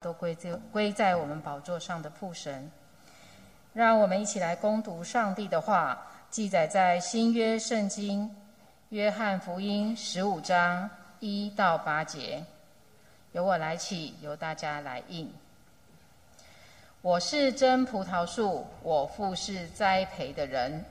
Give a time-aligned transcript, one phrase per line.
[0.00, 2.70] 都归在归在我们宝座上的父神。
[3.72, 8.34] 让我们一起来攻读上帝的话，记载在新约圣经
[8.90, 10.88] 约翰福音十五章
[11.18, 12.44] 一到八节。
[13.32, 15.32] 由我来起，由大家来应。
[17.02, 20.84] 我是真葡萄树，我父是栽培的人。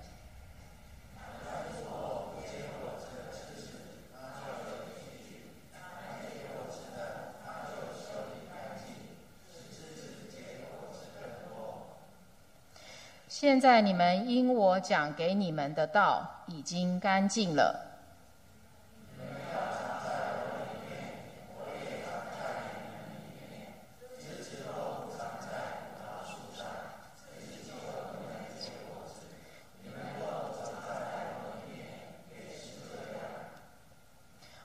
[13.27, 17.83] 现在你们因我讲给你们的道已经干净了。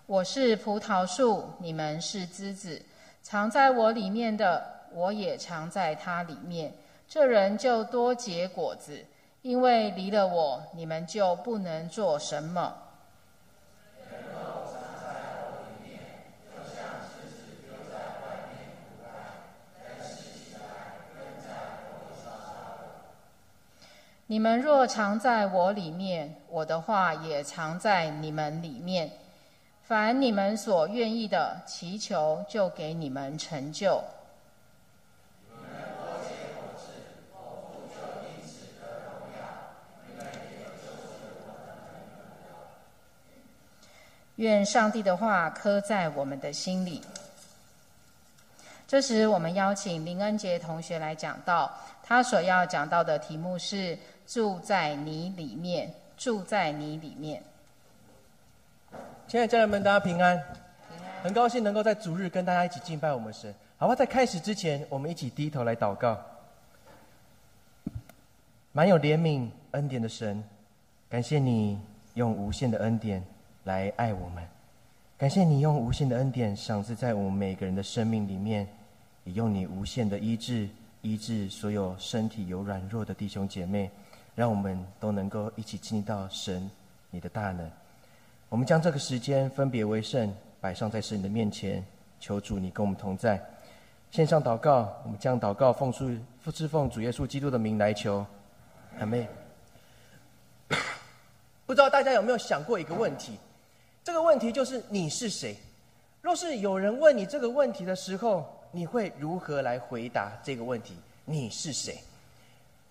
[0.06, 2.80] 我是葡萄树，你们是枝子，
[3.22, 6.72] 藏在我里面的，我也藏在它里面。
[7.12, 9.04] 这人就多结果子，
[9.42, 12.74] 因为离了我，你们就不能做什么。
[24.26, 29.10] 你们若藏在我里面，我的话也藏在你们里面。
[29.82, 34.02] 凡你们所愿意的，祈求就给你们成就。
[44.42, 47.00] 愿上帝的话刻在我们的心里。
[48.88, 51.70] 这时，我们邀请林恩杰同学来讲道。
[52.02, 55.88] 他所要讲到的题目是“住在你里面”。
[56.18, 57.40] 住在你里面。
[59.28, 60.42] 亲爱的家人们，大家平安。
[61.22, 63.54] 很高兴能够在主日跟大家一起敬拜我们神。
[63.78, 66.20] 好吧，在开始之前，我们一起低头来祷告。
[68.72, 70.42] 满有怜悯恩典的神，
[71.08, 71.80] 感谢你
[72.14, 73.24] 用无限的恩典。
[73.64, 74.42] 来爱我们，
[75.16, 78.66] 感谢你用无限的恩典赏赐在我们每个人的生命里面，
[79.22, 80.68] 也用你无限的医治
[81.02, 83.88] 医治所有身体有软弱的弟兄姐妹，
[84.34, 86.68] 让我们都能够一起经历到神
[87.10, 87.70] 你的大能。
[88.48, 91.84] 我们将这个时间分别为圣，摆上在神的面前，
[92.18, 93.40] 求主你跟我们同在。
[94.10, 98.26] 线上祷告，我们将祷告奉主复制奉主耶稣基督的名来求，
[98.98, 99.28] 阿妹。
[101.64, 103.38] 不知道大家有没有想过一个问题？
[104.04, 105.56] 这个问题就是你是谁？
[106.20, 110.96] 若是有人问你这个问题的时候，你会如何来回答这个问题？
[111.24, 111.98] 你是谁？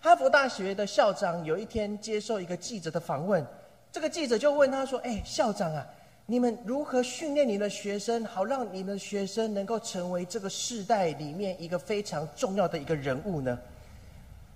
[0.00, 3.44] 哈佛大学的校长有一天接受一个记者的访问，
[3.92, 5.86] 这个记者就问他说：“哎，校长啊，
[6.24, 13.58] 你们如何训练你的学生，好让你们的学生能够成为这个世代里面一个非常重要的一个人物呢？”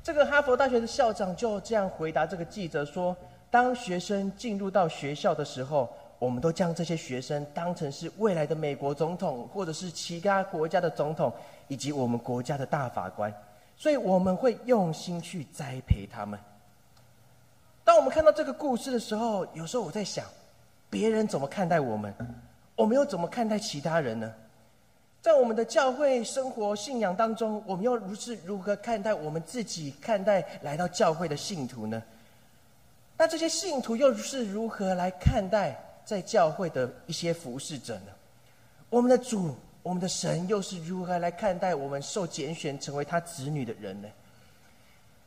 [0.03, 3.15] 这个哈佛大学的校长就这样回答这个记者说
[3.51, 11.33] ：“当学生进入到学校的时候。”我们都将这些学生当成是未来的美国总统，或者是其他国家的总统，
[11.69, 13.33] 以及我们国家的大法官，
[13.77, 16.39] 所以我们会用心去栽培他们。
[17.85, 20.25] 当我们看到这个故事的时候，有时候我在想，
[20.89, 22.13] 别人怎么看待我们，
[22.75, 24.33] 我们又怎么看待其他人呢？
[25.21, 32.03] 在我们的教会生活信仰当中，我们又如是如何看待我们自己，看待来到教会的信徒呢？
[33.19, 35.77] 那这些信徒又是如何来看待？
[36.07, 38.13] 在教会的一些服侍者呢？
[38.89, 44.09] 我们的主，我们的神又是如何来看待我们受拣选成为他子女的人呢？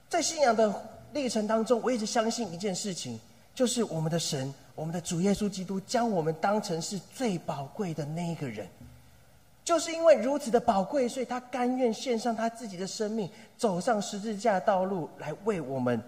[0.07, 0.73] 在信仰的
[1.11, 3.19] 历程当中，我一直相信一件事情，
[3.53, 8.65] 就是我们的神，我们的主耶稣基督将我们当成是最宝贵的那一个人。
[9.65, 16.01] 就是因为如此的宝贵，所以他甘愿献上他自己的生命，走上十字架道路，来为我们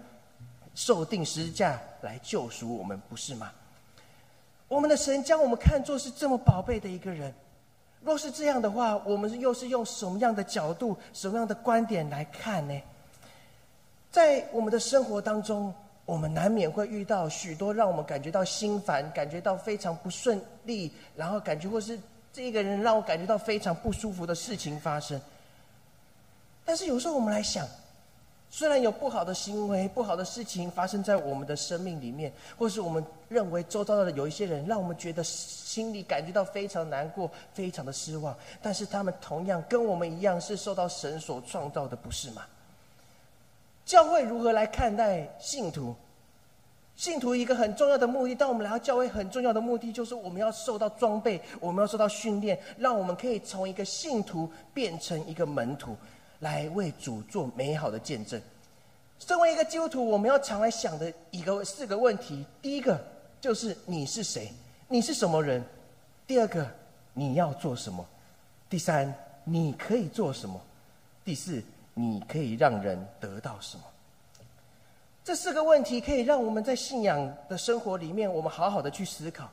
[0.74, 3.52] 受定十字架，来救赎我们，不是吗？
[4.72, 7.30] 我们的神将我们看作是这么宝贝的一个人，
[8.00, 12.80] 若是这样的话，我们又是用什么样的角度、什么样的观点来看呢？
[14.10, 15.74] 在我们的生活当中，
[16.06, 22.00] 我们难免会遇到许多让我们感觉到心烦、感觉到非常不顺利，然后感觉或是
[22.32, 25.20] 这个人让我感觉到非常不舒服的事情发生。
[26.64, 27.68] 但是有时候我们来想。
[28.54, 42.42] 虽然有不好的行为、不好的事情发生在我们的生命里面，或是我们认为周遭的有一些人让我们觉得心里感觉到非常难过、非常的失望，但是他们同样跟我们一样是受到神所创造的，不是吗？
[43.86, 45.94] 教会如何来看待信徒？
[46.94, 55.96] 信徒一个很重要的目的，当我们来到教会，很重要的目的就是我们要受到装备，我们要受到训练，让我们可以从一个信徒变成一个门徒，
[56.42, 58.40] 来为主做美好的见证。
[59.18, 63.00] 身为一个基督徒，我们要常来想的一个四个问题：第一个
[63.40, 64.52] 就是你是谁？
[64.88, 65.64] 你是什么人？
[66.26, 66.68] 第二个
[67.14, 68.04] 你要做什么？
[68.68, 70.60] 第三你可以做什么？
[71.24, 71.62] 第四
[71.94, 73.84] 你可以让人得到什么？
[75.22, 79.48] 这四个问题可以让我们在信仰的生活里面，我们好好的去思考。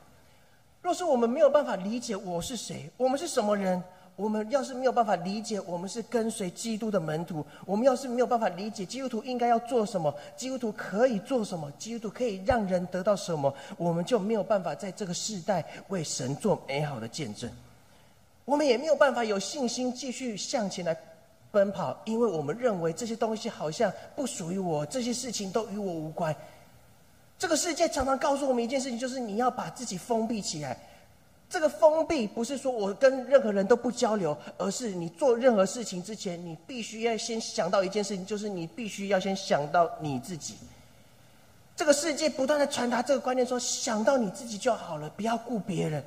[0.82, 3.80] 若是我们没有办法理解我是谁，我们是什么人，
[4.20, 17.50] 我们要是没有办法理解我们是跟随基督的门徒，我们要是没有办法理解基督徒应该要做什么，基督徒可以做什么，基督徒可以让人得到什么，我们就没有办法在这个世代为神做美好的见证。
[18.44, 20.94] 我们也没有办法有信心继续向前来。
[21.52, 26.32] 奔跑，因为我们认为这些东西好像不属于我，这些事情都与我无关。
[27.36, 30.78] 这个世界常常告诉我们一件事情，就是你要把自己封闭起来。
[31.50, 40.54] 这个封闭不是说我跟任何人都不交流，而是你做任何事情之前，你必须要先想到一件事情，就是你必须要先想到你自己。
[41.74, 46.04] 这个世界不断的传达这个观念，说想到你自己就好了，不要顾别人。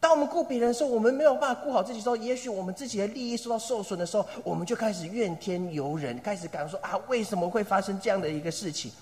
[0.00, 8.92] 当我们顾别人的时候，我们没有办法顾好自己的时候，也许我们自己的利益受到受损的时候，我们就开始怨天尤人，开始感说啊，为什么会发生这样的一个事情？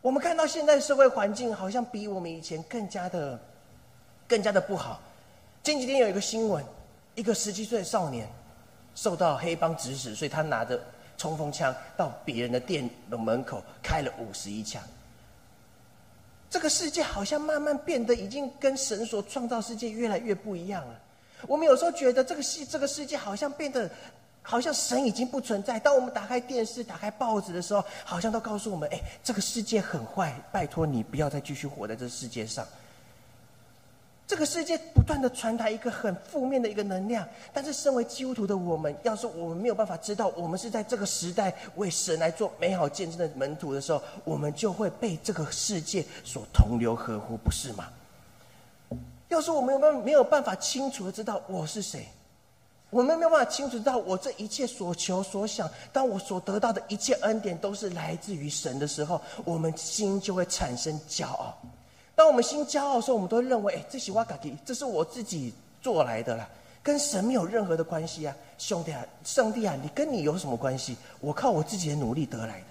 [0.00, 3.40] 我们看到现在社会环境好像比我们以前更加的、
[4.34, 5.00] 更加的不好。
[5.62, 6.64] 前几天有一个新闻，
[7.14, 8.28] 一个十七岁的少年
[8.96, 10.82] 受到黑帮指使，所以他拿着
[11.16, 14.82] 冲锋枪到别人的店的门口开了五十一枪。
[16.50, 21.00] 这个世界好像慢慢变得已经跟神所创造世界越来越不一样了。
[21.46, 23.88] 我们有时候觉得这个世这个世界好像变得，
[24.42, 25.78] 好像神已经不存在。
[25.78, 32.66] 当我们打开电视、打开报纸的时候，好像都告诉我们：“哎，这个世界很坏，拜托你不要再继续活在这世界上。”
[34.26, 47.88] 这个世界不断的传达一个很负面的一个能量，但是身为基督徒的我们，要是我们没有办法知道我们是在这个时代为神来做美好见证的门徒的时候，我们就会被这个世界所同流合污，不是吗？
[49.28, 52.08] 要是我们有没有没有办法清楚的知道我是谁，
[52.88, 61.54] 我们没有办法清楚知道我这一切所求所想，当我所得到的一切恩典都是来自于神的时候，我们心就会产生骄傲。
[62.14, 65.52] 当我们心骄傲的时候，我们都会认为：哎，这是我自己，这是我自己
[65.82, 66.48] 做来的啦，
[66.82, 70.96] 跟神没有任何的关系啊，兄弟啊，上帝啊，你跟你有什么关系？
[71.20, 72.66] 我靠我自己的努力得来的。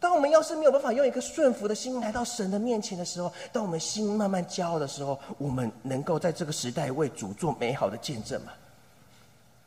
[0.00, 8.52] 当我们要是没有办法用一个顺服的心来到神的面前的时候，当我们心慢慢骄傲的时候，我们能够在这个时代为主做美好的见证吗？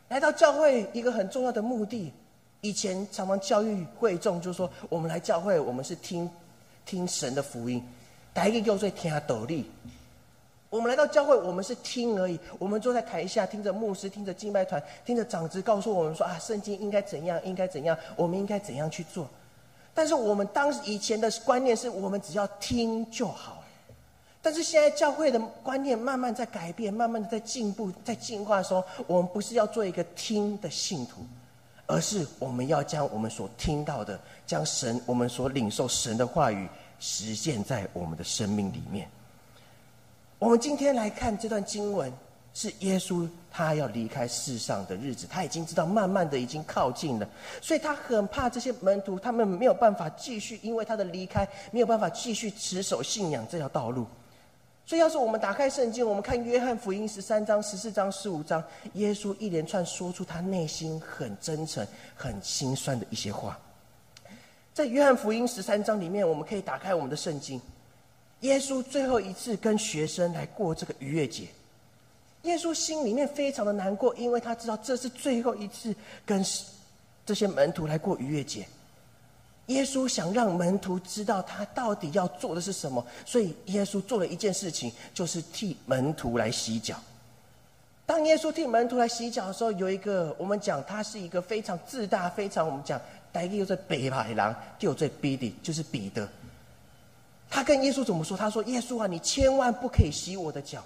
[0.09, 2.11] 来到教会一个很重要的目的，
[2.61, 6.29] 以前常常教育会众，就是说我们来教会，我们是听
[6.85, 7.81] 听神的福音。
[8.35, 9.65] 台一个又在听斗笠。
[10.69, 12.37] 我们来到教会，我们是听而已。
[12.59, 19.25] 我们坐在台下，听着牧师，听着敬拜团，听着长子告诉我们说：“啊，圣经应该怎样，应该怎样，我们应该怎样去做。”
[19.95, 23.63] 但是我们当时以前的观念是我们只要听就好。
[24.41, 31.21] 但是现在教会的观念慢慢在改变，慢慢的在进步，在进化的时候，我们不是要做一个听的信徒，
[31.85, 36.67] 而是我们要将我们所听到的，将神我们所领受神的话语。
[36.99, 39.07] 实现在我们的生命里面。
[40.39, 42.11] 我们今天来看这段经文，
[42.53, 47.27] 是耶稣他要离开世上的日子，他已经知道慢慢的已经靠近了，
[47.61, 54.05] 所以他很怕这些门徒他们没有办法继续，因为他的离开没有办法继续持守信仰这条道路。
[54.85, 63.57] 所以，要是我们打开圣经，我们看约翰福音十三章、十四章、十五章，耶稣一连串说出他内心很真诚、很心酸的一些话。
[64.75, 67.61] 在约翰福音十三章里面，我们可以打开我们的圣经。
[68.41, 71.47] 耶稣最后一次跟学生来过这个逾越节，
[72.41, 76.45] 耶稣心里面非常的难过，因为他知道这是最后一次跟
[77.25, 78.67] 这些门徒来过逾越节。
[79.67, 86.99] 耶稣想让门徒知道他到底要做的是什么，所以耶稣做了一件事情，就是替门徒来洗脚。
[88.05, 92.99] 当耶稣替门徒来洗脚的时候，有一个我们讲他是一个非常自大、非常我们讲。
[93.37, 96.25] 第一个又在北海狼，就在彼得，就是彼得。
[97.49, 98.37] 他跟耶稣怎么说？
[98.37, 100.81] 他说：“耶稣啊，你千万不可以洗我的脚。”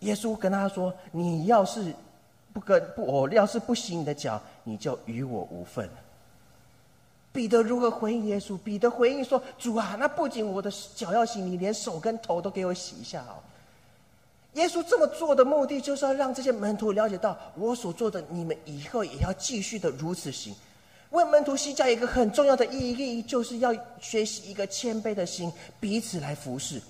[0.00, 1.92] 耶稣跟他说：“你要是
[2.52, 5.88] 不跟不，我要是不洗你的脚，你就与我无份。”
[7.32, 8.56] 彼得如何回应耶稣？
[8.58, 13.42] 彼得回应说：“主啊，那不仅我的脚要洗，你连手跟头都给我洗一下哦。”
[14.54, 20.54] 耶稣这么做的目的，就是要让这些门徒了解到，我所做的，你们以后也要继续的如此行。
[21.10, 26.80] 为门徒洗脚一个很重要的意义，就是要学习一个谦卑的心，彼此来服侍。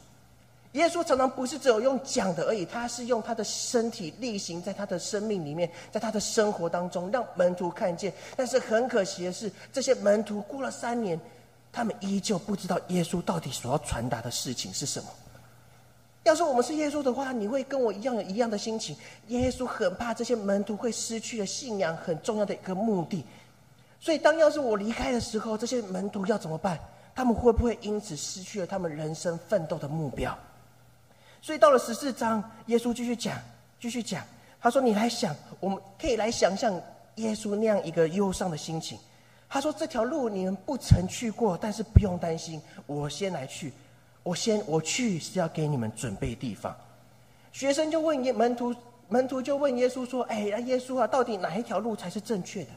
[0.73, 8.13] 耶稣常常不是只有用讲的而已，他是用他的身体力行在他的生命里面，在他的生活当中，让门徒看见。
[8.37, 11.19] 但是很可惜的是，这些门徒过了三年，
[11.73, 15.09] 他们依旧不知道耶稣到底所要传达的事情是什么。
[16.25, 18.95] 要是我们是耶稣的话，你会跟我一样有一样的心情。
[19.29, 23.25] 耶稣很怕这些门徒会失去了信仰很重要的一个目的，
[24.01, 26.79] 所以当要是我离开的时候，这些门徒要怎么办？
[27.15, 30.37] 他们会不会因此失去了他们人生奋斗的目标？
[31.43, 33.37] 所以到了十四章，耶稣继续讲，
[33.81, 34.25] 继续讲。
[34.61, 36.75] 他说：“你来想，我们可以来想象
[37.17, 38.99] 耶稣那样一个忧伤的心情。
[39.49, 43.73] 他说：这条路你们不曾去过，但是不用担心，我先来去。
[44.23, 46.77] 我先我去是要给你们准备地方。”
[47.53, 48.75] 学生就问耶门徒，
[49.09, 52.71] 门徒就问耶稣说：“哎，耶稣啊，到底哪一条路才是正确的？”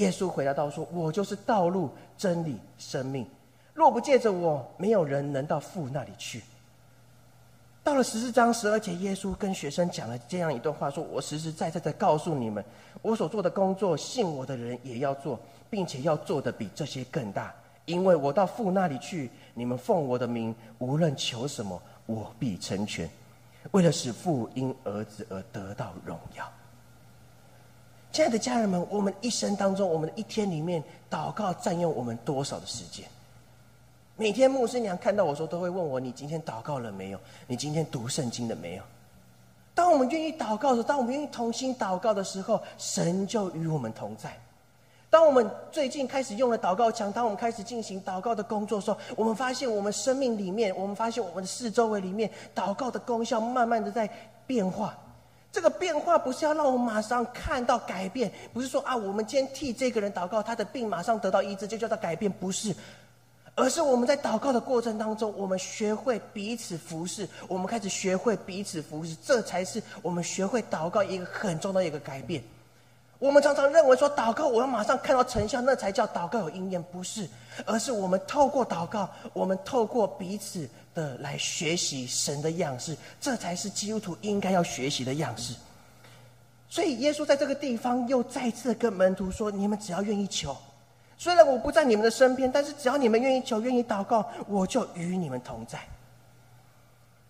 [0.00, 3.26] 耶稣回答道：“说我就是道路、真理、生命。
[3.74, 6.42] 若不借着我，没有人能到父那里去。”
[7.84, 12.64] 到了十四章十二节，耶稣跟学生讲了这样一段话：“说我实实在在的告诉你们，
[13.02, 15.38] 我所做的工作，信我的人也要做，
[15.68, 17.54] 并且要做的比这些更大，
[17.84, 23.08] 因为我到父那里去，你们奉我的名，无论求什么，我必成全。
[23.72, 26.50] 为了使父因儿子而得到荣耀。”
[28.12, 33.06] 亲爱的家人们，我们一生当中，我们的一天里面，祷告占用我们多少的时间？
[34.16, 37.20] 每天牧师娘看到我说，都会问我：“你今天祷告了没有？
[37.46, 38.82] 你今天读圣经了没有？”
[39.76, 44.36] 当我们愿意祷告的时候，当我们愿意同心祷告的时候，神就与我们同在。
[45.08, 54.10] 当我们最近开始用了祷告墙，当我们开始进行祷告的工作的时候，我们发现我们生命里面，我们发现我们的四周围里面，祷告的功效慢慢的在
[54.48, 54.98] 变化。
[55.52, 62.74] 这个变化不是要让我马上看到改变，不是说啊，我们今天替这个人祷告，他的病马上得到医治，就叫他改变，不是。
[63.56, 72.42] 而是我们在祷告的过程当中，我们学会彼此服侍，我们开始学会彼此服侍，这才是我们学会祷告一个很重要的一个改变。
[73.18, 77.28] 我们常常认为说祷告我要马上看到成效，那才叫祷告有应验，不是？
[77.66, 85.54] 而是我们透过祷告，我们透过彼此的来学习神的样式，这才是基督徒应该要学习的样式。
[86.68, 90.56] 所以耶稣在这个地方又再次跟门徒说：“你们只要愿意求。”
[91.18, 95.78] 虽然我不在你们的身边，但是只要你们愿意求、愿意祷告，我就与你们同在。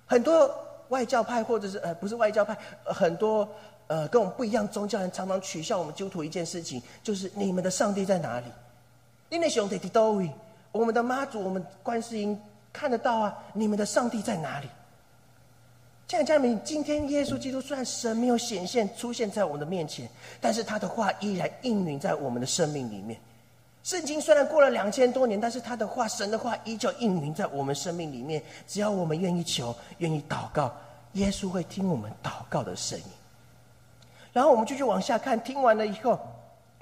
[0.06, 0.48] 很多
[0.90, 3.48] 外教派，或者是呃，不是外教派，很多
[3.86, 8.46] 呃，跟我们不一样宗教人，常常取笑我们基督徒一件事情，就是你们的上帝在哪里？
[9.28, 9.80] 因为兄弟，
[10.70, 12.40] 我们的妈祖、我们观世音
[12.72, 14.68] 看得到啊，你们的上帝在哪里？
[16.06, 20.08] 亲爱的家人们，今天耶稣基督虽然神没有显现出现在我们的面前，
[20.40, 23.20] 但是他的话依然应允在我们的生命里面。
[23.84, 28.42] 圣经虽然过了两千多年，但是他的话，神的话依旧应允在我们生命里面。
[28.66, 30.74] 只要我们愿意求，愿意祷告，
[31.12, 33.04] 耶稣会听我们祷告的声音。
[34.32, 36.18] 然后我们继续往下看，听完了以后，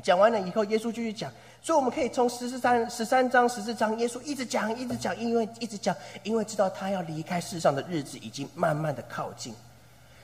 [0.02, 1.30] 讲完了以后，耶稣继续讲。
[1.62, 9.54] 所以我们可以从十四章、十三章、十四章，耶稣一直讲，一直讲，因为一直讲，因为知道他要离开世上的日子已经慢慢的靠近，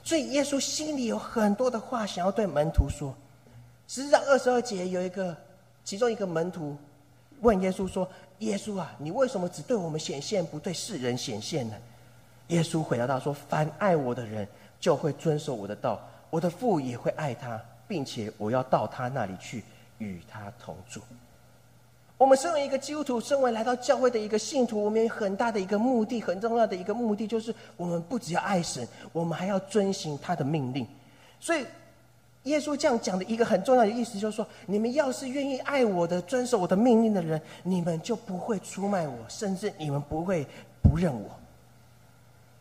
[0.02, 3.14] 所以耶稣心里有很多的话想要对门徒说。
[3.86, 5.36] 十四章二十二节有一个。
[5.86, 6.74] 其中一个门徒
[7.42, 8.08] 问耶稣说
[8.40, 11.76] ：“耶稣啊，你为什么只对我们显现，不对世人显现呢？”
[12.48, 14.48] 耶稣回答道：“说凡爱我的人，
[14.80, 15.98] 就会遵守我的道；
[16.30, 19.62] 我的父也会爱他，并且我要到他那里去，
[19.98, 21.02] 与他同住。”
[22.16, 30.87] 我们身为一个基督徒，身为来到教会的一个信徒，我们有很大的一个目的，很重要的一个目的，就是我们不只要爱神，我们还要遵行他的命令。
[31.40, 31.64] 所以。
[32.44, 40.47] 耶稣这样讲的一个很重要的意思，就是说：你们要是愿意爱我的、遵守我的命令的人，你们就不会出卖我，甚至你们不会
[40.83, 41.30] 不认我。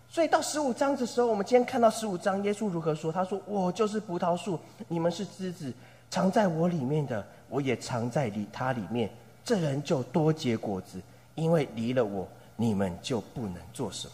[0.09, 3.11] 所以到十五章的时候，我们今天看到十五章，耶稣如何说？
[3.11, 4.57] 他说：“我就是葡萄树，
[4.87, 5.73] 你们是枝子，
[6.09, 9.09] 藏在我里面的，我也藏在里他里面。
[9.43, 11.01] 这人就多结果子，
[11.35, 14.13] 因为离了我，你们就不能做什么。”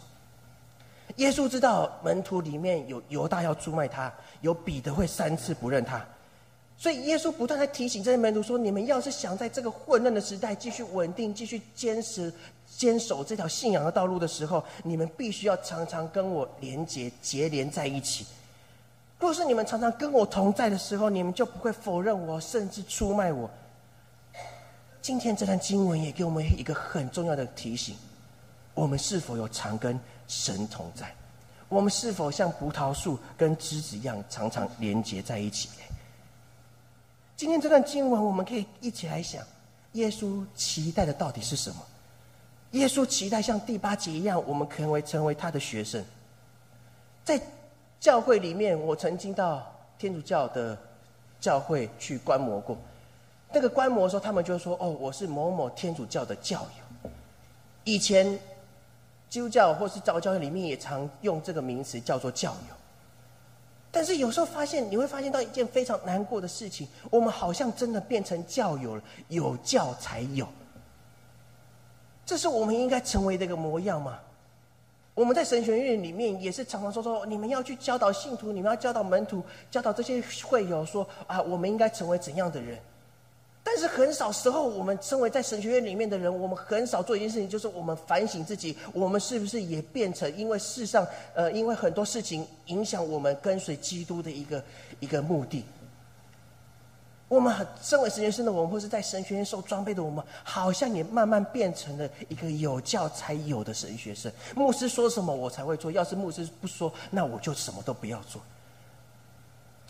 [1.16, 6.04] 耶稣知道门徒里面有犹大要出卖他，有彼得会三次不认他，
[6.76, 12.32] 所以耶稣不断在提醒这些门徒说：“你们要是想在这个混乱的时代继续稳定、继续坚持、
[12.76, 18.24] 坚守这条信仰的道路的时候，你们必须要常常跟我连结、结连在一起。
[19.18, 23.50] 若是你们常常跟我同在的时候，你们就不会否认我，甚至出卖我。”
[25.02, 27.96] 今天这段经文也给我们一个很重要的提醒：
[28.74, 29.98] 我们是否有常跟？
[30.32, 31.12] 神同在，
[31.68, 35.68] 我们是否像葡萄树跟枝子一样，常常连接在一起？
[37.36, 39.42] 今天这段经文，我们可以一起来想，
[39.94, 41.82] 耶稣期待的到底是什么？
[42.70, 46.00] 耶稣期待像第八节一样，我们可能成为他的学生。
[47.24, 47.42] 在
[47.98, 49.66] 教会里面，我曾经到
[49.98, 50.78] 天主教的
[51.40, 52.78] 教会去观摩过。
[53.52, 57.10] 那个观摩的时候，他们就说：“哦，我是某某天主教的教友。”
[57.84, 58.38] 以前
[59.28, 62.74] 基督教或是早教里面也常用这个名词叫做教友。
[63.90, 70.46] 但是有时候发现，你会发现到一件非常难过的事情：我们好像真的变成教友了，有教才有。
[72.24, 74.20] 这是我们应该成为的一个模样吗？
[75.12, 79.42] 我们在神学院里面也是常常说说，你们要去教导信徒，你们要教导门徒，
[79.72, 82.78] 教导这些会友说啊，我们应该成为怎样的人？
[83.72, 94.64] 但是很少时候，我们身为在神学院里面的人，我们很少做一件事情，就是我们反省自己，我们是不是也变成因为世上呃，因为很多事情影响我们跟随基督的一个
[94.98, 95.64] 一个目的。
[97.28, 104.32] 我们很身为神学生的我们，或是在神学院受装备的我们，好像也慢慢变成了一个有教才有的神学生。
[104.56, 108.42] 牧师说什么我才会做，要是牧师不说，那我就什么都不要做。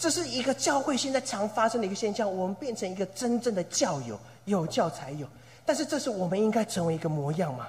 [0.00, 5.28] 这是一个教会现在常发生的一个现象，我们变成一个真正的教友，有教才有。
[5.66, 7.68] 但是，这是我们应该成为一个模样吗？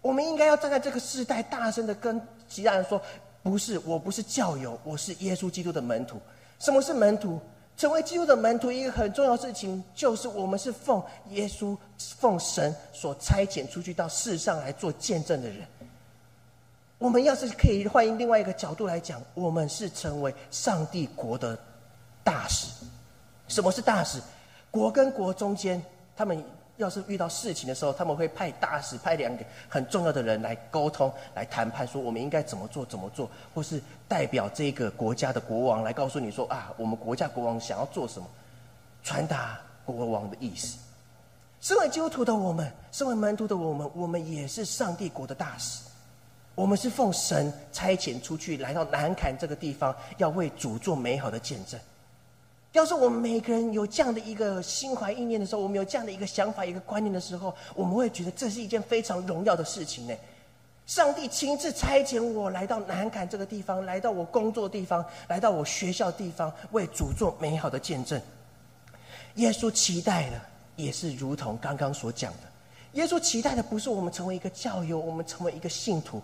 [0.00, 3.02] 我们应该要站在这个时代，大声的跟其他人说：
[3.42, 6.20] 不是，我不是教友，我是耶稣基督的门徒。
[6.60, 7.40] 什么是门徒？
[7.76, 15.66] 成为基督的门徒，一个很重要的事情，就是我们是奉耶稣、奉神所差遣出去到世上来做见证的人。
[17.02, 21.58] 我们要是可以换另外一个角度来讲，我们是成为上帝国的
[22.22, 22.68] 大使。
[23.48, 24.20] 什么是大使？
[24.70, 25.82] 国跟国中间，
[26.16, 26.40] 他们
[26.76, 38.28] 要是遇到事情的时候，他们会派大使，派两个很重要的人来沟通、来谈判，说我们应该怎么做、怎么做，或是代表这个国家的国王来告诉你说啊，我们国家国王想要做什么，
[39.02, 40.78] 传达国王的意思。
[41.60, 45.82] 身为基督徒的我们，身为门徒的我们，我们也是上帝国的大使。
[46.54, 51.80] 我们是奉神差遣出去，来到南坎这个地方，要为主做美好的见证。
[52.72, 60.14] 要是我们每个人有这样的一个心怀意念的时候，我们有这样的一个想法、一个观念的时候，我们会觉得这是一件非常荣耀的事情呢。
[60.86, 68.20] 上帝亲自差遣我来到南坎这个地方，来到我工作的地方，来到我学校地方，为主做美好的见证。
[69.36, 70.40] 耶稣期待的
[70.76, 72.38] 也是如同刚刚所讲的，
[72.92, 76.22] 耶稣期待的不是我们成为一个教友，我们成为一个信徒。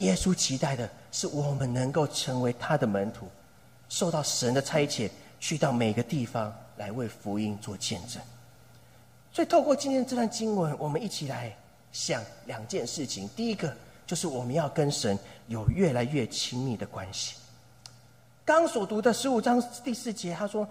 [0.00, 3.26] 耶稣期待的是我们能够成为他的门徒，
[3.88, 8.20] 受到神的差遣，去到每个地方来为福音做见证。
[9.32, 11.54] 所以，透过今天这段经文，我们一起来
[11.92, 13.28] 想两件事情。
[13.36, 13.72] 第一个
[14.06, 17.36] 就是我们要跟神有越来越亲密的关系。
[18.44, 20.66] 刚所读的十五章第四节，他说：“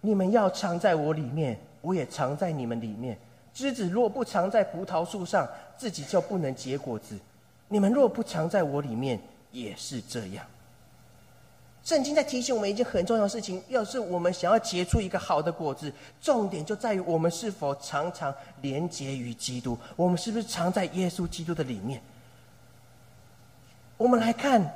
[0.00, 3.18] 你们要藏在我里面，我也藏在你们里面。
[3.52, 7.18] 枝子若不藏在葡萄树上，自己就不能结果子。”
[7.68, 9.20] 你们若不藏在我里面，
[9.52, 10.44] 也是这样。
[11.84, 22.02] 圣经在提醒我们一件很重要的事情：，要是我们想要结出一个好的果子，重点就在于我们是否常常连结于基督，我们是不是藏在耶稣基督的里面？
[23.96, 24.70] 我们来看，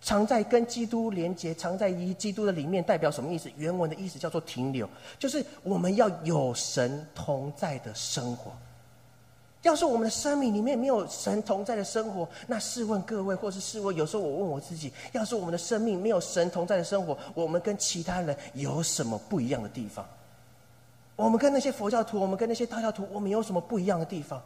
[0.00, 3.50] 藏在跟基督连结、藏在于基督的里面，代表什么意思？
[3.56, 8.52] 原文的意思叫做停留，就是我们要有神同在的生活。
[9.62, 20.04] 要是我们的生命里面没有神同在的生活，那试问各位，或是试问，有时候我问我自己：，要是我们的生命没有神同在的生活，我们跟其他人有什么不一样的地方？
[21.14, 24.42] 我们跟那些佛教徒，我们跟那些道教徒，我们有什么不一样的地方？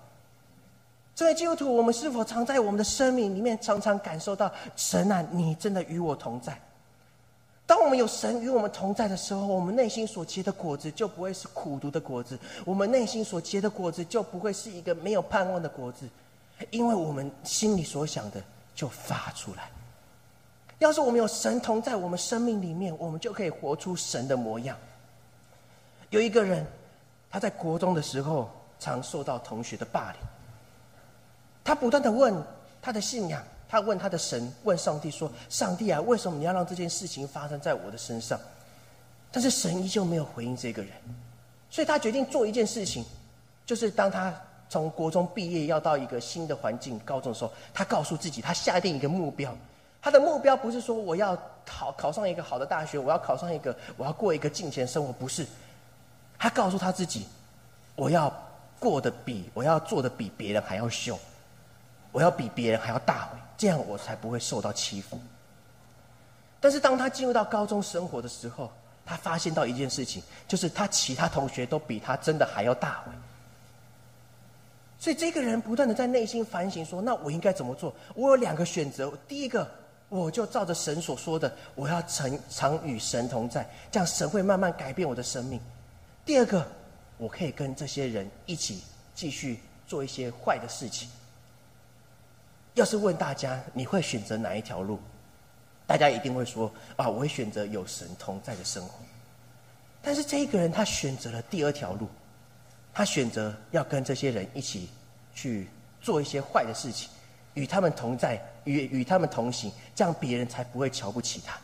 [1.15, 6.61] 作为基督徒，我们是否常在我们的生命里面，常常感受到神啊，你真的与我同在？
[7.67, 16.09] 当我们有神与我们同在的时候，我们内心所结的果子就不会是苦毒的果子，我们内心所结的果子就不会是一个没有盼望的果子，
[16.71, 18.41] 因为我们心里所想的
[18.75, 19.69] 就发出来。
[20.79, 24.77] 要是我们有神同在我们生命里面，我们就可以活出神的模样。
[26.11, 26.65] 有一个人，
[27.29, 28.49] 他在国中的时候
[28.79, 30.21] 常受到同学的霸凌，
[31.65, 32.33] 他不断的问
[32.81, 33.43] 他的信仰。
[33.77, 38.41] 他问他的神，问上帝说：“上帝啊，为什么你要让这件事情发生在我的身上？”
[39.31, 40.91] 但是神依旧没有回应这个人，
[41.69, 43.05] 所以他决定做一件事情，
[43.67, 44.35] 就是当他
[44.71, 49.55] 从国中毕业要到一个新的环境高中的时候，他告诉自己，他下定一个目标。
[50.01, 51.37] 他的目标不是说我要
[51.67, 55.47] 考考上一个好的大学，我要考上一个，我要过一个金钱生活，不是。
[56.39, 57.27] 他告诉他自己，
[57.95, 58.33] 我要
[58.81, 61.19] 过得比我要做的比别人还要凶，
[62.11, 63.29] 我要比别人还要大。
[63.57, 65.19] 这样我才不会受到欺负。
[66.61, 68.73] 但是当他进入到高中生活的时候，
[69.05, 73.05] 他发现到一件事情，就是他其他同学都比他真的还要大。
[74.99, 77.95] 所以这个人不断的在内心反省说：“那我应该怎么做？
[78.15, 79.13] 我有两个选择。
[79.29, 79.71] 第一个，
[80.09, 85.61] 我就照着神所说的，我要常常与神同在，这样神会慢慢改变我的生命。
[86.25, 86.67] 第二个，
[87.19, 88.83] 我可以跟这些人一起
[89.15, 91.09] 继续做一些坏的事情。
[92.77, 95.01] 要是问大家，你会选择哪一条路？
[95.87, 99.01] 大家一定会说：啊，我会选择有神同在的生活。
[100.03, 102.09] 但是这一个人，他选择了第二条路。”
[102.93, 104.89] 他选择要跟这些人一起
[105.35, 105.69] 去
[106.01, 107.11] 做一些坏的事情，
[107.53, 111.59] 与他们同在，与与他们同行，这样别人才不会瞧不起他。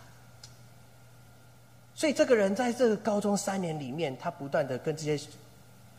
[1.95, 5.27] 所以这个人在这个高中三年里面，他不断的跟这些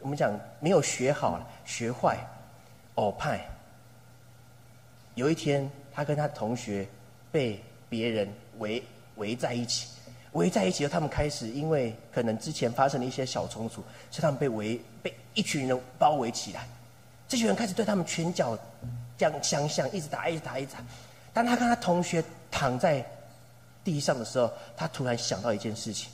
[0.02, 2.18] 我们讲没有学好、学坏、
[2.94, 3.44] 偶派。
[5.16, 6.88] 有一天，他跟他同学
[7.32, 8.28] 被别人
[8.60, 8.84] 围
[9.16, 9.88] 围在一起。
[10.34, 13.76] 围在一起后，他们开始因为可能之前发生了一些小冲突，
[14.10, 16.68] 所以他们被围被一群人包围起来。
[17.28, 18.58] 这群人开始对他们拳脚
[19.16, 20.80] 这样相向，一直打，一直打，一直打。
[21.34, 23.06] 当他跟他同学躺在
[23.84, 26.12] 地上的时候，他突然想到一件事情。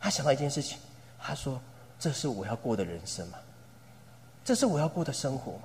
[0.00, 0.78] 他想到一件事情，
[1.18, 1.60] 他说
[1.98, 3.38] ：“这是我要过的人生吗？
[4.44, 5.62] 这是我要过的生活吗？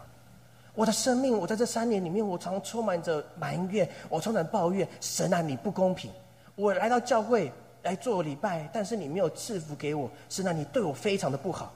[0.79, 4.87] 我的生命，我在这三年里面，我常充满着埋怨，我充满抱怨。
[5.01, 6.09] 神啊，你不公平！”
[6.55, 7.51] 我来到教会
[7.83, 11.73] 来做礼拜，但是你没有赐福给我，神啊你对我非常的不好，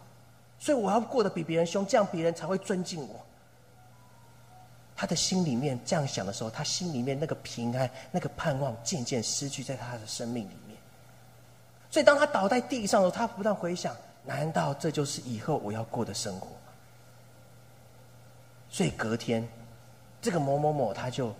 [0.58, 3.20] 所以我要过得比别人凶，这样别人才会尊敬我。
[4.96, 10.78] 他的心里面这样想的时候，他心里面那个平安、那个盼望渐渐失去在他的生命里面。
[11.92, 16.48] 所以当他倒在地上的时候，他不断回想：难道这就是以后我要过的生活？
[18.74, 19.48] 所以隔天，
[20.20, 21.32] 这个某某某他就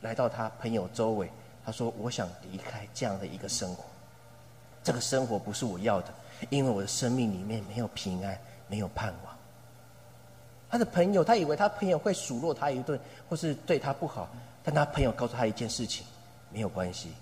[0.00, 1.30] 来到他朋友周围。
[1.64, 3.84] 他说：“我想离开这样的一个生活，
[4.82, 6.08] 这个生活不是我要的，
[6.50, 9.32] 因为我的生命里面没有平安，没有盼望。”
[10.68, 14.28] 他的朋友，他以为他朋友会数落他一顿，或是对他不好，
[14.64, 16.04] 但他朋友告诉他一件事情：
[16.50, 17.12] 没有关系，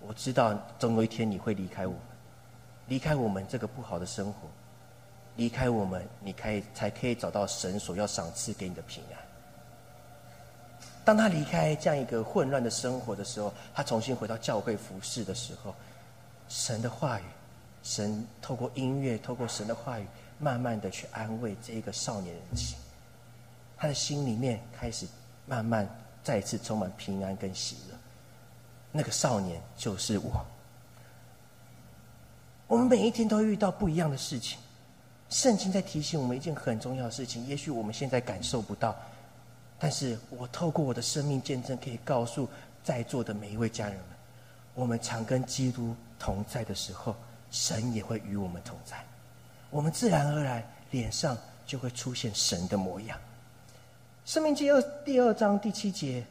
[0.00, 2.00] 我知道总有一天你会离开我们，
[2.86, 4.48] 离开我们这个不好的生活，
[5.36, 9.18] 离开我们，你可以才可以找到神所要赏赐给你的平安。
[11.04, 15.74] 当他离开这样一个混乱的生活的时候，他重新回到教会服侍的时候，
[16.48, 17.24] 神的话语，
[17.82, 20.06] 神透过音乐，透过神的话语，
[20.38, 22.76] 慢慢的去安慰这个少年人的心。
[23.76, 25.06] 他的心里面开始
[25.46, 25.88] 慢慢
[26.24, 27.96] 再次充满平安跟喜乐。
[28.90, 30.44] 那个少年就是我。
[32.66, 34.58] 我们每一天都遇到不一样的事情，
[35.28, 38.94] 圣经在提醒我们一件很重要的事情，也许我们现在感受不到。
[39.78, 42.48] 但是我透过我的生命见证，可以告诉
[42.82, 44.06] 在座的每一位家人们：，
[44.74, 47.14] 我们常跟基督同在的时候，
[47.50, 48.96] 神也会与我们同在。
[49.68, 51.36] 我们自然而然脸上
[51.66, 53.18] 就会出现神的模样。
[54.24, 56.24] 生命记二第二章第七节，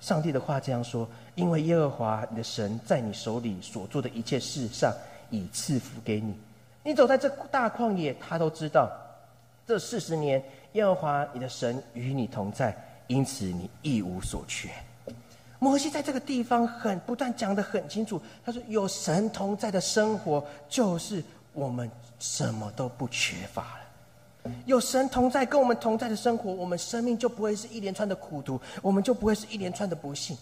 [0.00, 4.94] 上帝的话这样说：，因为耶和华你的神在你手里所做的一切事上，
[5.30, 6.36] 已赐福给你。
[6.88, 8.90] 你走在这大旷野，他都知道。
[9.66, 10.42] 这四十年。
[10.72, 12.76] 耶和华你的神与你同在，
[13.08, 14.70] 因此你一无所缺。
[15.58, 21.22] 摩西在这个地方很不断讲的很清楚，他说：“有神同在的生活，就是
[21.52, 24.52] 我们什么都不缺乏了。
[24.64, 30.36] 有神同在，跟我们同在的生活，我们生命就不会是一连串的苦毒，我们就不会是一连串的不幸。”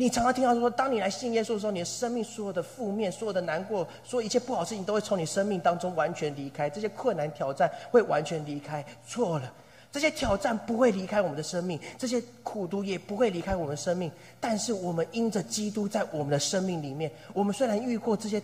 [0.00, 6.70] 你常常听到说，当你来信耶稣的时候，你的生命所有的负面、所有的难过、所有一切不好事情，都会从你生命当中完全离开。
[6.70, 8.84] 这些困难挑战会完全离开。
[9.04, 9.52] 错了，
[9.90, 14.08] 这些挑战不会离开我们的生命，这些苦毒也不会离开我们的生命。
[14.38, 18.40] 但是我们因着基督在我们的生命里面，我们虽然遇过这些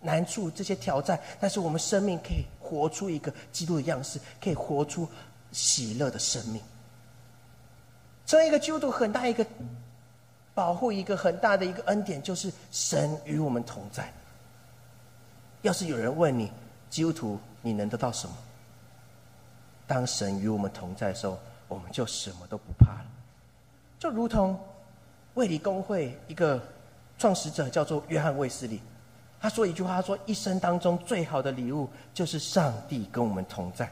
[0.00, 5.06] 难处、这些挑战，但是我们生命可以活出一个基督的样式，可以活出
[5.52, 6.60] 喜乐的生命。
[8.26, 9.46] 成为一个基督徒，很大一个。
[10.54, 14.12] 保护一个很大的一个恩典，就是神与我们同在。
[15.62, 16.50] 要是有人问你，
[16.90, 18.34] 基督徒你能得到什么？
[19.86, 23.06] 当神与我们同在的时候，我们就什么都不怕了。
[23.98, 24.58] 就如同
[25.34, 26.60] 卫理公会一个
[27.18, 28.80] 创始者叫做约翰卫斯理，
[29.40, 33.90] 他说一句话，他说：一生当中最好的礼物就是上帝跟我们同在。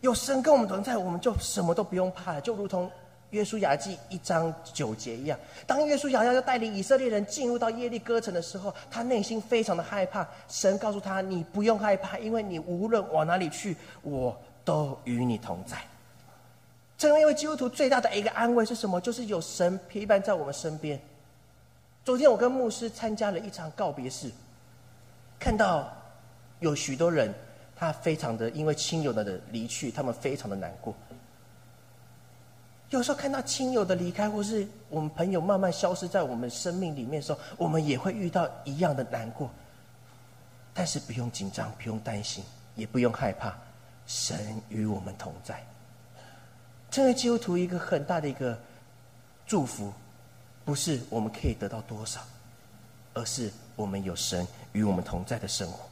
[0.00, 2.40] 有神跟我们同在，我们就什么都不用怕了。
[2.40, 2.90] 就如同。
[3.30, 10.26] 约书亚记一章九节一样，当约书亚要带领以色列人进入到耶利哥城的时候，他内心非常的害怕。
[10.48, 15.76] 神告诉他：“你不用害怕，因为你无论往哪里去，我都与你同在。”
[16.96, 19.00] 成为一位基督徒最大的一个安慰是什么？
[19.00, 20.98] 就是有神陪伴在我们身边。
[22.04, 24.30] 昨天我跟牧师参加了一场告别式，
[25.38, 25.92] 看到
[26.60, 27.32] 有许多人，
[27.76, 30.94] 他非常的因为亲友的离去，他们非常的难过。
[32.90, 39.50] 有时候看到亲友的离开，或是我们朋友慢慢消失在我们生命里面的时候，我们也会遇到一样的难过。
[40.72, 42.44] 但是不用紧张，不用担心，
[42.76, 43.52] 也不用害怕，
[44.06, 45.62] 神与我们同在。
[46.90, 48.58] 成为基督徒一个很大的一个
[49.46, 49.92] 祝福，
[50.64, 52.20] 不是我们可以得到多少，
[53.12, 55.87] 而是我们有神与我们同在的生活。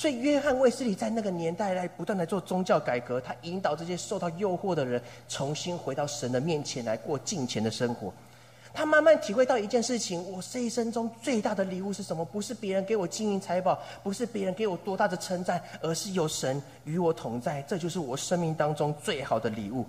[0.00, 8.10] 所以，约翰卫斯理在那个年代来不断的做宗教改革，他引导这些受到诱惑的人重新回到神的面前来过敬虔的生活。
[8.72, 12.24] 他慢慢体会到一件事情：我这一生中最大的礼物是什么？
[12.24, 17.60] 不是别人给我金银财宝，不是别人给我多大的称赞，而是有神与我同在。
[17.68, 19.84] 这就是我生命当中最好的礼物。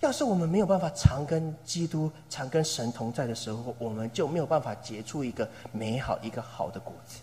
[0.00, 7.18] 要是我们没有办法常跟基督、常跟神同在的时候，我们就没有办法结出一个美好、一个好的果子。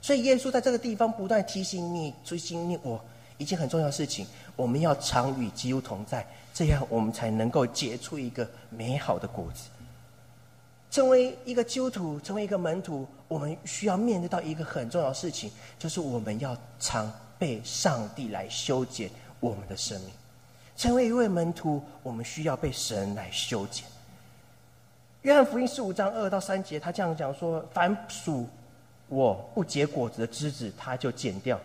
[0.00, 3.04] 所以，耶稣在这个地方不断提醒你、提醒你我
[3.36, 9.64] 一件很重要的事情：我们要常与基督同在，这样我们才能够结出一个美好的果子。
[10.90, 20.10] 成为一个基督徒，成为一个门徒，我们需要面对到一个很重要的事情，就是我们要常被上帝来修剪我们的生命。
[20.76, 23.84] 成为一位门徒，我们需要被神来修剪。
[25.22, 28.48] 约翰福音十五章二到三节，他这样讲说：凡属。
[29.08, 31.56] 我不结果子的枝子，他就剪掉；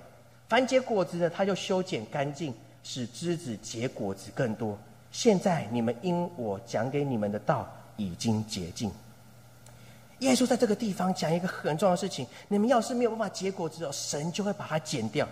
[0.48, 2.54] 凡结果子的，他就修剪干净，
[2.84, 4.78] 使枝子结果子更多。
[5.12, 8.92] 现在你们因我讲给你们的道已经洁净。
[10.20, 15.28] 耶稣在这个地方讲一个很重要的事情：你们要是没有办法结果子，神就会把它剪掉。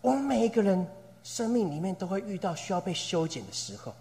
[0.00, 0.84] 我们每一个人
[1.22, 3.94] 生命里面都会遇到需要被修剪的时候。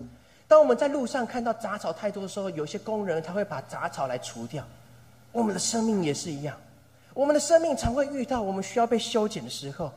[0.48, 4.66] 当我们在路上看到杂草太多的时候，有些工人他会把杂草来除掉。
[5.32, 6.58] 我们的生命也是一样。
[7.18, 9.92] 我们的生命常会遇到我们需要被修剪的时候，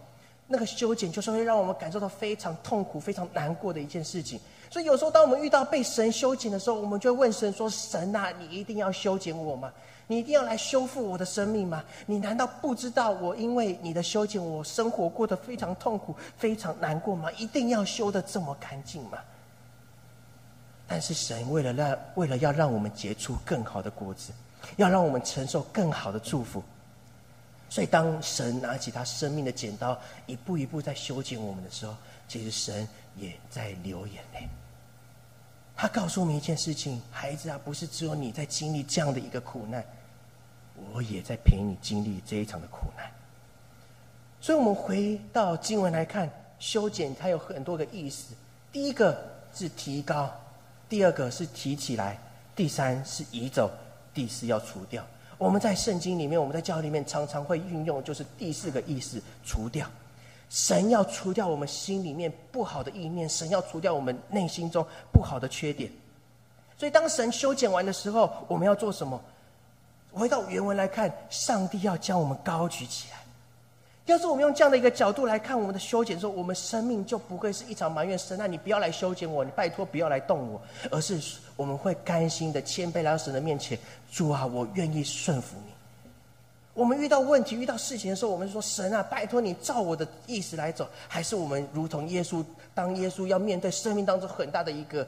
[0.47, 4.41] 那个修剪就是会让我们感受到非常痛苦、非常难过的一件事情。
[4.71, 9.71] 所以有时候，当我们遇到被神修剪的时候，我们就会问神说：“神啊，你一定要修剪我吗？
[10.07, 11.85] 你一定要来修复我的生命吗？
[12.07, 17.31] 你难道不知道我因为你的修剪，我生活过得非常痛苦、非常难过吗？
[17.33, 19.19] 一定要修的这么干净吗？”
[20.89, 24.33] 但是神为了让为了要让我们结出更好的果子，
[24.77, 26.65] 要让我们承受更好的祝福。
[27.71, 31.95] 所以，当神拿起他生命的剪刀，一步一步在修剪我们的时候，
[32.27, 34.49] 其实神也在流眼泪。
[35.77, 39.85] 他告诉我们一件事情：孩子啊，不是只有你在经历这样的一个苦难，
[40.93, 43.09] 我也在陪你经历这一场的苦难。
[44.41, 46.29] 所以，我们回到经文来看，
[46.59, 48.35] 修剪它有很多个意思。
[48.73, 49.17] 第一个
[49.55, 50.29] 是提高，
[50.89, 52.19] 第二个是提起来，
[52.57, 53.71] 第三是移走，
[54.13, 55.07] 第四要除掉。
[55.41, 59.87] 我们在圣经里面，我们在教里面常常会运用，就是第四个意思：除掉。
[60.51, 65.91] 神要除掉我们心里面不好的意念，神要除掉我们内心中不好的缺点。
[66.77, 69.19] 所以，当神修剪完的时候，我们要做什么？
[70.13, 73.20] 回到原文来看，上帝要将我们高举起来。
[74.07, 80.61] 要是我们用这样的一个角度来看我们的修剪，说我们生命就不会是一场埋怨神，那你不要来修剪我，你拜托不要来动我，
[80.91, 81.21] 而是
[81.55, 83.79] 我们会甘心的谦卑来到神的面前，
[84.11, 85.73] 主啊，我愿意顺服你。
[86.75, 95.07] 我们遇到问题、遇到事情的时候，我们说神啊，拜托你照我的意思来走，还是我们如同耶稣，当耶稣要面对生命当中很大的一个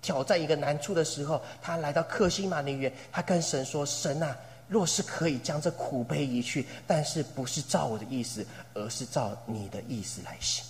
[0.00, 4.36] 挑战、一个难处的时候，他来到克西马尼园，他跟神说：神啊。
[4.68, 10.64] 若是可以将这苦悲移去，但是不是照我的意思，而是照你的意思来行。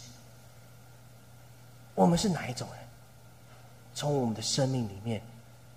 [1.95, 2.79] 我们是哪一种人？
[3.93, 5.21] 从我们的生命里面，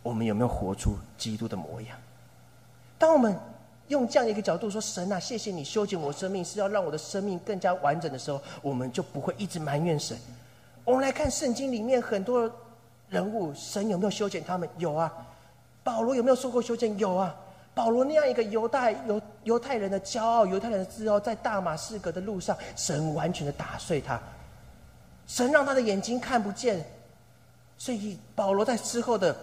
[0.04, 1.98] 我们有没有活出基督的模样？
[3.00, 3.36] 当我们
[3.88, 10.16] 用这样一个角度说：“神啊，谢谢你修剪我生命，是要让我的生命更加完整的时候”，我们就不会一直埋怨神。
[10.84, 12.48] 我们来看圣经里面很多
[13.10, 14.70] 人物，神有没有修剪他们？
[14.78, 15.12] 有啊。
[15.84, 16.96] 保罗有没有受过修剪？
[17.00, 17.36] 有啊。
[17.74, 24.22] 保罗那样一个犹太犹犹太人的骄傲，犹太人的自傲，在大马士革的路上，神完全的打碎他，
[25.26, 26.86] 神让他的眼睛看不见，
[27.78, 29.36] 所以保罗在之后的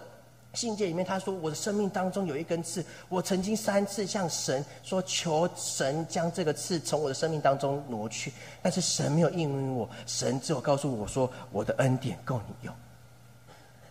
[0.53, 12.75] 信件里面他说：“我的生命当中有一根刺，我曾经三次向神说求神将这个刺从我的生命当中挪去，但是神没有应允我，神只有告诉我说我的恩典够你用。”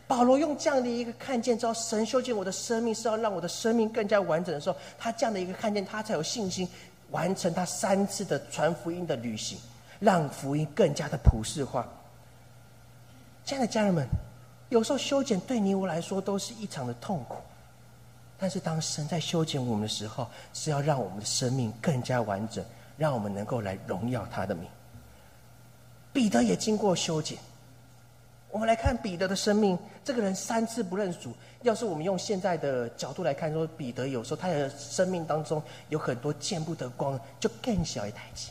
[0.09, 6.67] 保罗用这样的一个看见，知道神修建我的生命是要让我的生命更加完整的时候，他这样的一个看见，他才有信心
[7.11, 9.59] 完成他三次的传福音的旅行，
[10.01, 11.87] 让福音更加的普世化。
[13.45, 14.09] 亲爱的家人们，
[14.71, 17.37] 有时候修剪对你我来说都是一场的痛苦，
[18.39, 22.65] 但是当神在修剪我们的时候，是要让我们的生命更加完整，
[22.97, 24.67] 让我们能够来荣耀他的名。
[26.15, 27.37] 彼得也经过修剪。
[28.51, 31.35] 我们来看彼得的生命，这个人三次不认主。
[31.63, 38.51] 要是我们用现在的角度来看，说彼得有时候他的生命当中有很多见不得光，就更小一台机。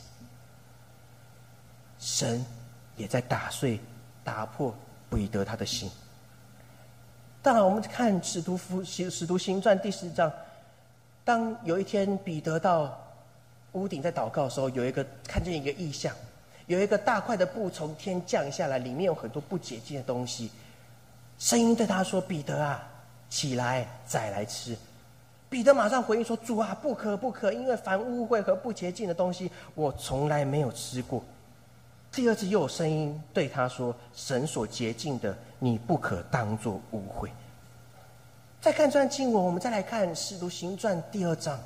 [1.98, 2.44] 神
[2.96, 3.80] 也在打碎、
[4.22, 4.72] 打破
[5.10, 5.90] 彼得他的心。
[7.42, 10.30] 当然，我们看使徒福使使徒行传第十章，
[11.24, 12.96] 当有一天彼得到
[13.72, 16.14] 屋顶在祷告的时候，有一个看见一个异象。
[16.68, 20.50] 有一个大块的布从天降下来，里面有很多不洁净的东西。
[21.38, 22.86] 声音对他说：“彼得啊，
[23.30, 24.76] 起来，再来吃。”
[25.48, 31.24] 彼得马上回应说：“主啊，不可不可，因为凡污秽和不洁净的东西，我从来没有吃过。”
[32.12, 37.30] 第二次又有声音对他说：“神所洁净的，你不可当作污秽。”
[38.60, 41.58] 再看这段经文，我们再来看《使徒行传》第二章，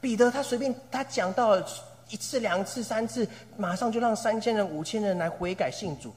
[0.00, 1.62] 彼得他随便他讲到。
[2.10, 6.12] 一次、两次、三次，马上就让三千人、五千人来悔改信主。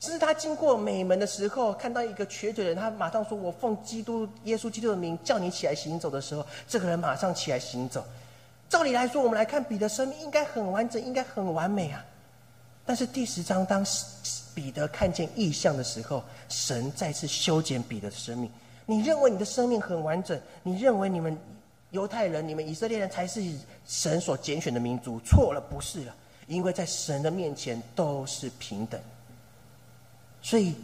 [0.00, 8.04] 甚至他经过美门的时候，看到一个瘸腿人，他马上说：“我奉基督耶稣基督的名叫你起来行走。”的时候，这个人马上起来行走。
[8.68, 12.04] 照理来说，我们来看彼得生命应该很完整，应该很完美啊。
[12.84, 13.86] 但是第十章，当
[14.54, 18.50] 彼得看见异象的时候，神再次修剪彼得的生命。
[18.84, 20.38] 你认为你的生命很完整？
[20.62, 21.38] 你认为你们？
[21.94, 23.40] 犹太人，你们以色列人才是
[23.86, 26.14] 神所拣选的民族，错了，不是了。
[26.48, 29.00] 因为在神的面前都是平等。
[30.42, 30.74] 所以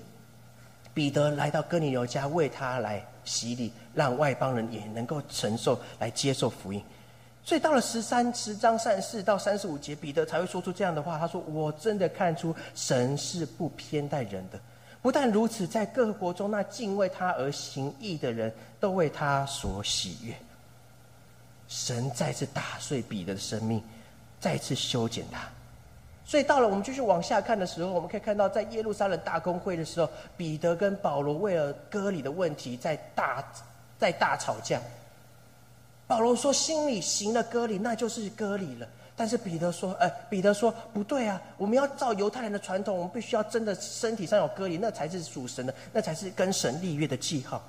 [0.94, 6.81] 彼得来到哥尼流家，为他来洗礼，让外邦人也能够承受来接受福音。
[7.42, 14.61] 所以到了十三十章三十四到三十五节，彼得才会说出这样的话：他说：“我真的看出神是不偏待人的。
[15.03, 20.33] 不但如此，在各国中那敬畏他而行义的人都为他所喜悦。”
[21.70, 23.80] 神再次打碎彼得的生命，
[24.40, 25.48] 再次修剪他。
[26.24, 33.44] 所以到了我们继续往下看的时候，我们可以看到，在耶路撒冷大公会的时候，彼得跟保罗为了割礼的问题在大
[33.98, 34.80] 在大吵架。
[36.09, 38.88] 保罗说心里行了割礼，那就是割礼了。
[39.16, 47.62] 但是彼得说：“哎，彼得说不对啊，我们要照犹太人的传统，我们必须要真的身体上有割礼，那才是属神的，那才是跟神立约的记号。”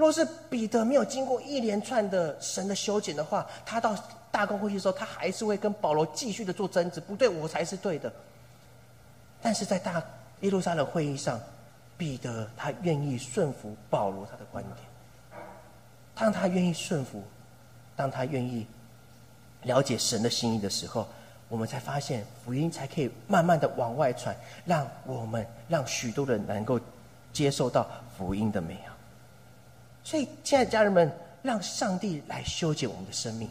[0.00, 3.94] 若是彼得没有经过一连串的神的修剪的话，他到
[4.30, 8.10] 大公会议的时候，他还是会跟保罗继续的做争执，不对我才是对的。
[9.42, 10.02] 但是在大
[10.40, 11.38] 耶路撒冷会议上，
[11.98, 14.76] 彼得他愿意顺服保罗他的观点。
[16.14, 17.22] 当他愿意顺服，
[17.94, 18.66] 当他愿意
[19.64, 21.06] 了解神的心意的时候，
[21.46, 24.34] 我们才发现福音才可以慢慢的往外传，
[24.64, 26.80] 让我们让许多人能够
[27.34, 27.86] 接受到
[28.16, 28.94] 福音的美好。
[30.02, 33.48] 所以，亲爱的家人们，让上帝来修剪我们的生命，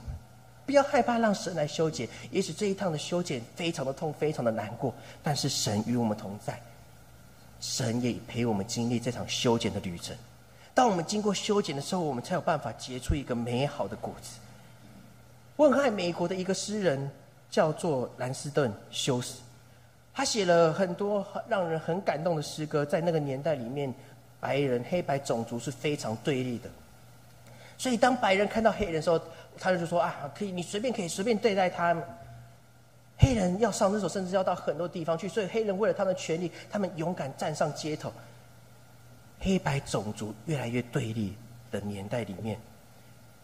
[0.65, 2.09] 不要害怕让神来修剪。
[2.31, 6.59] 也许这一趟的修剪非常的痛，非常的难过，但是神与我们同在，
[7.61, 10.15] 神也陪我们经历这场修剪的旅程。
[10.73, 14.39] 当我们经过修剪的时候，我们才有办法结出一个美好的果子。
[15.55, 17.09] 我很爱美国的一个诗人，
[17.51, 19.39] 叫做兰斯顿·休斯，
[20.13, 23.93] 他写了很多让人很感动的诗歌，在那个年代里面。
[24.39, 26.69] 白人、黑白种族是非常对立的，
[27.77, 29.19] 所以当白人看到黑人的时候，
[29.57, 32.03] 他就说：“啊，可以，你随便可以随便对待他们。”
[33.21, 38.09] 黑人要上厕所，甚至要到很多地方去，所以黑人为了他们的权利，他们勇敢站上街头。
[39.41, 41.35] 黑白种族越来越对立
[41.69, 42.57] 的年代里面，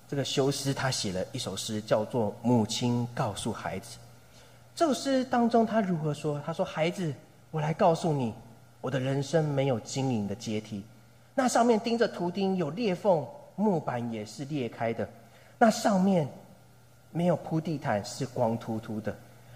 [0.07, 3.97] 这个修斯他写了一首诗，叫做《母亲告诉孩子》。
[4.73, 6.41] 这首诗当中，他如何说？
[6.45, 7.13] 他说：“孩子，
[7.51, 8.33] 我来告诉你。”
[8.85, 10.83] 我的人生没有晶莹的阶梯，
[11.33, 15.09] 那上面钉着图钉，有裂缝，木板也是裂开的。
[15.57, 16.27] 那上面
[17.09, 19.11] 没有铺地毯，是光秃秃的。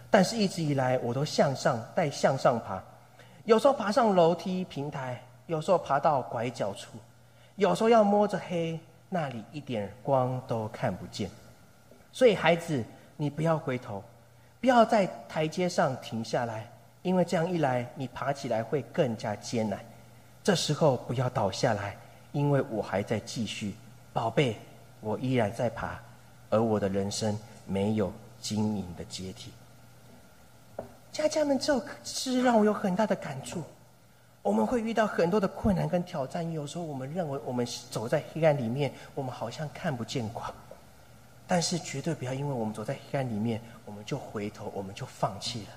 [0.09, 2.83] 但是一直以来，我都向上，带向上爬。
[3.45, 6.97] 有时候爬上楼梯平台，有时候爬到拐角处，
[7.55, 11.29] 有时候要摸着黑，那里一点光都看不见。
[12.11, 12.83] 所以，孩子，
[13.15, 14.03] 你不要回头，
[14.59, 16.67] 不要在台阶上停下来。
[17.01, 19.79] 因为这样一来，你爬起来会更加艰难。
[20.43, 21.95] 这时候不要倒下来，
[22.31, 23.75] 因为我还在继续，
[24.11, 24.57] 宝贝，
[24.99, 25.99] 我依然在爬，
[26.49, 28.11] 而我的人生没有
[28.41, 29.51] 晶莹的阶梯。
[31.11, 33.63] 家家们，这诗让我有很大的感触。
[34.41, 40.51] 我们会遇到很多的困难跟挑战，有时候我们认为我们走在黑暗里面，我们好像看不见光。
[41.45, 45.67] 但是绝对不要因为我们走在黑暗里面，我们就回头，我们就放弃了。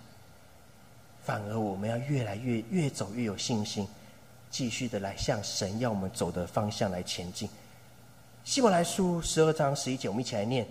[1.22, 3.86] 反而我们要越来越越走越有信心，
[4.50, 7.48] 继续的来向神要我们走的方向来前进。
[8.44, 10.66] 希伯来书十二章十一节，我们一起来念：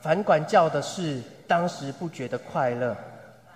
[0.00, 2.96] 反管教的事，当时不觉得快乐，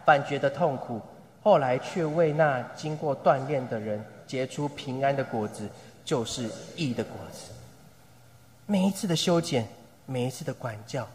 [0.04, 1.00] 反觉得痛苦；
[1.42, 5.66] 后来却为那经过锻炼的人结出平安的果子，
[6.04, 7.50] 就是义的果子。
[8.66, 9.66] 每一次的修剪，
[10.04, 11.08] 每一次的管教，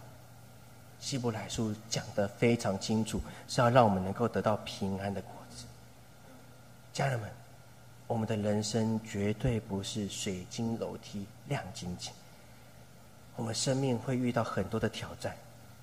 [0.99, 5.65] 希伯来书讲得非常清楚，是要让我们能够得到平安的果子。
[6.93, 7.29] 家人们。
[8.07, 12.13] 我们的人生绝对不是水晶楼梯亮晶晶。
[13.35, 15.35] 我们生命会遇到很多的挑战，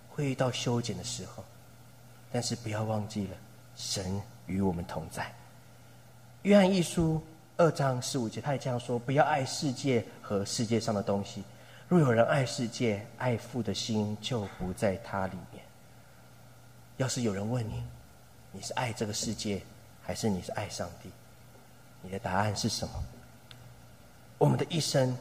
[0.09, 1.43] 会遇到修剪的时候，
[2.31, 3.37] 但是不要忘记了，
[3.75, 5.35] 神与我们同在。
[6.43, 7.21] 约翰一书
[7.57, 11.43] 二章十五节，他也这样说：不要爱世界和世界上的东西。
[11.93, 15.63] 若有人爱世界，爱父的心就不在他里面。
[16.97, 17.85] 要是有人问你，
[18.51, 19.61] 你是爱这个世界，
[20.03, 21.11] 还是你是爱上帝？
[22.01, 22.95] 你的答案是什么？
[24.39, 25.15] 我们的一生，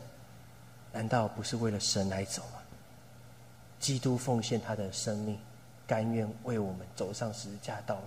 [0.93, 2.59] 难道不是为了神来走吗？
[3.77, 5.37] 基督奉献他的生命，
[5.85, 8.01] 甘愿为我们走上十字架道路。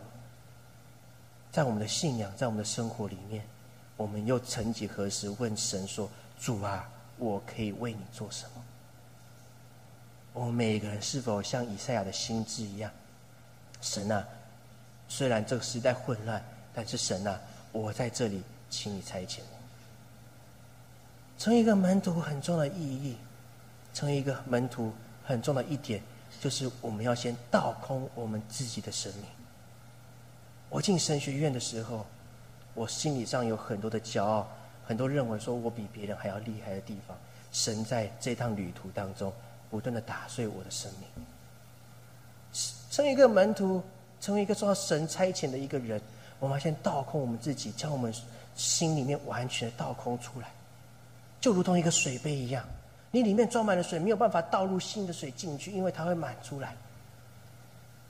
[1.53, 3.45] 在我们的信仰，在我们的生活里面，
[3.99, 6.09] 我们又曾几何时问神说
[6.41, 6.89] ：“主啊，
[7.19, 8.65] 我可以为你做什么？”
[10.33, 12.91] 我们每一个人是否像以赛亚的心智一样？
[13.81, 14.27] 神啊，
[15.09, 16.43] 虽然这个时代混乱，
[16.75, 17.41] 但是神啊，
[17.73, 18.43] 我在这里。
[18.71, 19.57] 请你差遣我。
[21.39, 23.17] 成为一个门徒很重要的意义，
[23.93, 24.93] 成为一个门徒
[25.25, 26.03] 很重要的一点，
[26.41, 29.25] 就是我们要先倒空我们自己的生命。
[30.69, 32.05] 我进神学院的时候，
[32.75, 34.49] 我心理上有很多的骄傲，
[34.87, 37.17] 很多认为说我比别人还要厉害的地方。
[37.53, 39.33] 神在这趟旅途当中，
[39.71, 41.25] 不断的打碎我的生命。
[42.91, 43.83] 成为一个门徒，
[44.21, 46.01] 成为一个受到神差遣的一个人，
[46.39, 48.13] 我们先倒空我们自己，将我们。
[48.57, 50.49] 心里面完全倒空出来，
[51.41, 52.65] 就如同一个水杯一样，
[53.11, 56.77] 你里面装满了水，没有办法倒入新的水进去，因为它会满出来。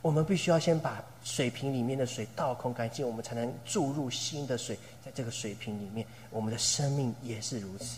[0.04, 6.06] 我们必须要先把水瓶里面的水倒空干净，我们才能注入新的水在这个水瓶里面。
[6.28, 7.96] 我们的生命也是如此，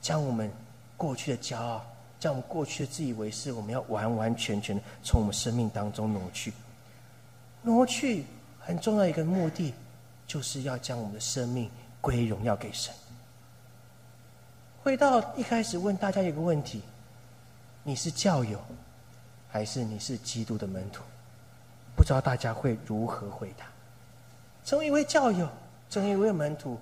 [0.00, 0.50] 将我们
[0.96, 1.86] 过去的骄傲，
[2.18, 6.52] 将我们过去的自以为是，我们要完完全全的从我们生命当中挪去。
[7.62, 8.24] 挪去
[8.58, 9.72] 很重要一个目的。
[10.28, 12.92] 就是要将我们的生命归荣耀给神。
[14.82, 16.82] 回到一开始问大家一个问题：
[17.84, 18.60] 你是教友，
[19.56, 21.02] 还是你是基督的门徒？
[21.96, 23.64] 不知道大家会如何回答？
[24.66, 25.48] 成为一位教友，
[25.88, 26.78] 成为一位门徒，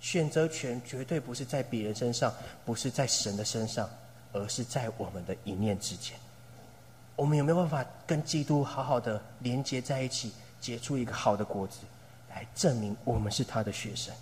[0.00, 3.88] 选择权绝对不是在别人身上，不是在神的身上，
[4.32, 6.16] 而是在我们的一念之间。
[7.14, 11.76] 我们有没有办法跟基督好好的连接在一起，结出一个好的果子？
[12.30, 14.12] 来证明我们是他的学生，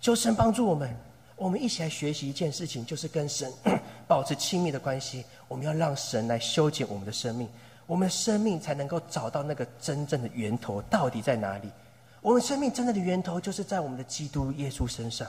[0.00, 0.96] 求神帮助我们。
[1.40, 3.50] 我们一起来学习一件事情，就是跟神
[4.06, 5.24] 保持亲密的关系。
[5.48, 7.48] 我们要让神来修剪我们的生命，
[7.86, 11.70] 我们的生命才能够找到那个真正的源头到底在哪里。
[12.20, 15.26] 我们生命真正的源头就是在我们的基督耶稣身上。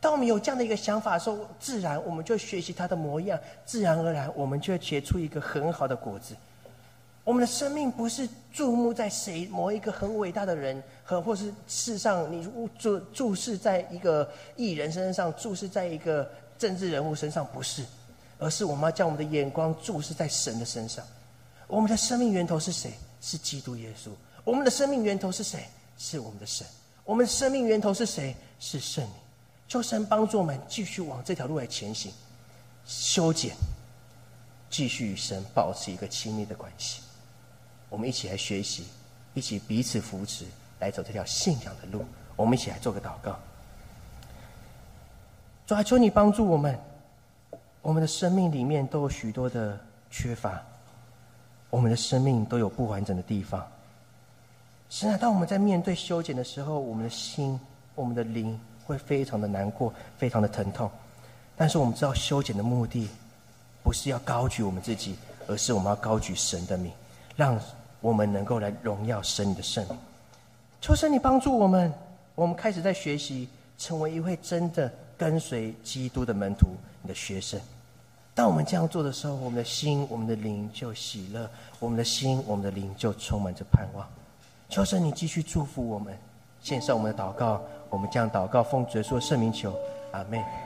[0.00, 6.34] 当我们有这样的一个想法的时候，自然我们就学习他的模样，自然而然我们就会结出一个很好的果子。
[7.26, 12.48] 我们的生命不是注目在谁某一个很伟大的人，和或是世上你
[12.78, 17.84] 注注视在一个艺人身上，注视在一个政治人物身上，不是，
[18.38, 21.04] 而是我们要将我们的眼光注视在神的身上。
[21.66, 22.92] 我们的生命源头是谁？
[23.20, 24.10] 是基督耶稣。
[24.44, 25.66] 我们的生命源头是谁？
[25.98, 26.64] 是我们的神。
[27.04, 28.36] 我们生命源头是谁？
[28.60, 29.12] 是圣灵。
[29.66, 32.12] 求神帮助我们继续往这条路来前行，
[32.86, 33.56] 修剪，
[34.70, 37.00] 继续与神保持一个亲密的关系。
[37.88, 38.86] 我们一起来学习，
[39.34, 40.44] 一起彼此扶持，
[40.80, 42.04] 来走这条信仰的路。
[42.34, 43.38] 我们一起来做个祷告。
[45.66, 46.78] 主啊，求你帮助我们。
[47.82, 49.78] 我们的生命里面都有许多的
[50.10, 50.60] 缺乏，
[51.70, 53.64] 我们的生命都有不完整的地方。
[54.90, 57.58] 神啊，当我们在面对修剪的时候，我们的心、
[57.94, 60.90] 我们的灵会非常的难过，非常的疼痛。
[61.56, 63.08] 但是我们知道，修剪的目的
[63.84, 65.16] 不是要高举我们自己，
[65.46, 66.92] 而是我们要高举神的名。
[67.36, 67.60] 让
[68.00, 69.98] 我们能够来荣耀神的圣名，
[70.80, 71.92] 求神你帮助我们，
[72.34, 76.68] 我们开始在学习，成为一位真的跟随基督的门徒，
[77.02, 77.60] 你的学生。
[78.34, 81.48] 当我们这样做的时候，我们的心、我们的灵就喜乐，
[81.80, 84.06] 我们的心、我们的灵就充满着盼望。
[84.68, 86.16] 求神你继续祝福我们，
[86.60, 89.74] 献上我们的祷告，我们将祷告奉主耶稣圣名求，
[90.12, 90.65] 阿门。